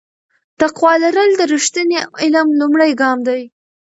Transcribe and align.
تقوا 0.59 0.93
لرل 1.03 1.29
د 1.37 1.41
رښتیني 1.53 1.99
علم 2.21 2.47
لومړی 2.59 2.91
ګام 3.01 3.19
دی. 3.27 3.41